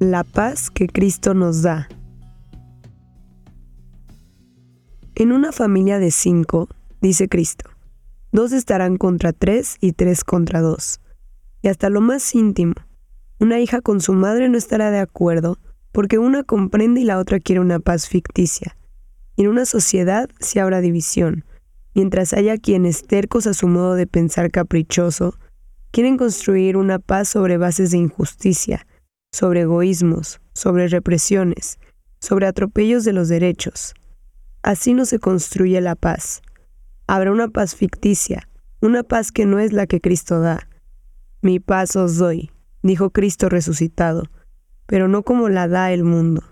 [0.00, 1.86] La paz que Cristo nos da.
[5.14, 6.70] En una familia de cinco,
[7.02, 7.68] dice Cristo,
[8.32, 11.02] dos estarán contra tres y tres contra dos.
[11.60, 12.72] Y hasta lo más íntimo,
[13.40, 15.58] una hija con su madre no estará de acuerdo
[15.92, 18.78] porque una comprende y la otra quiere una paz ficticia.
[19.36, 21.44] Y en una sociedad se habrá división,
[21.94, 25.34] mientras haya quienes tercos a su modo de pensar caprichoso,
[25.90, 28.86] quieren construir una paz sobre bases de injusticia,
[29.32, 31.78] sobre egoísmos, sobre represiones,
[32.20, 33.94] sobre atropellos de los derechos.
[34.62, 36.42] Así no se construye la paz.
[37.06, 38.48] Habrá una paz ficticia,
[38.80, 40.68] una paz que no es la que Cristo da.
[41.42, 42.50] Mi paz os doy,
[42.82, 44.24] dijo Cristo resucitado,
[44.86, 46.42] pero no como la da el mundo.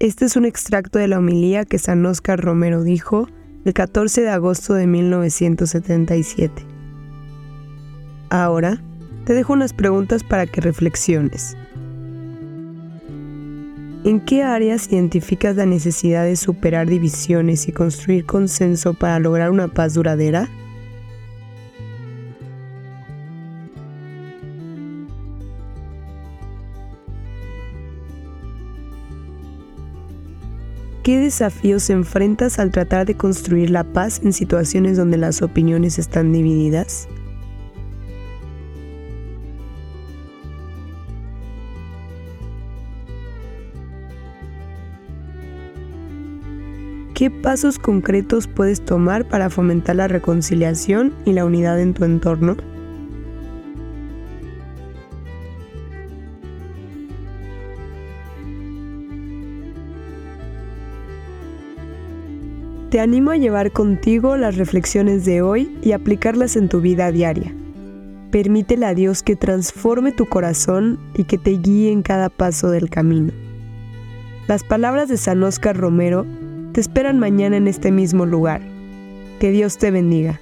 [0.00, 3.28] Este es un extracto de la homilía que San Óscar Romero dijo
[3.64, 6.64] el 14 de agosto de 1977.
[8.30, 8.82] Ahora,
[9.28, 11.54] te dejo unas preguntas para que reflexiones.
[14.02, 19.68] ¿En qué áreas identificas la necesidad de superar divisiones y construir consenso para lograr una
[19.68, 20.48] paz duradera?
[31.02, 36.32] ¿Qué desafíos enfrentas al tratar de construir la paz en situaciones donde las opiniones están
[36.32, 37.08] divididas?
[47.18, 52.56] ¿Qué pasos concretos puedes tomar para fomentar la reconciliación y la unidad en tu entorno?
[62.90, 67.52] Te animo a llevar contigo las reflexiones de hoy y aplicarlas en tu vida diaria.
[68.30, 72.88] Permítele a Dios que transforme tu corazón y que te guíe en cada paso del
[72.88, 73.32] camino.
[74.46, 76.24] Las palabras de San Óscar Romero
[76.78, 78.60] te esperan mañana en este mismo lugar.
[79.40, 80.38] Que Dios te bendiga.